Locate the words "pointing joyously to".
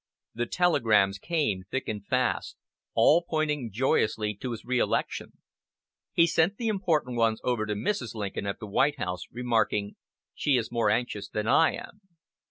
3.29-4.49